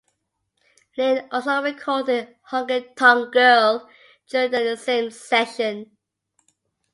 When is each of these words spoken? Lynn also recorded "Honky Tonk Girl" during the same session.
Lynn 0.97 1.27
also 1.31 1.61
recorded 1.61 2.35
"Honky 2.49 2.95
Tonk 2.95 3.31
Girl" 3.31 3.87
during 4.27 4.49
the 4.49 4.75
same 4.75 5.11
session. 5.11 5.95